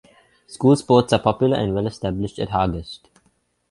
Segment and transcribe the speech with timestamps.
[0.47, 3.01] School sports are popular and well established at Hargest.